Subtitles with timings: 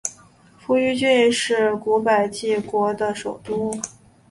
[0.59, 3.71] 扶余郡是古百济国的首都。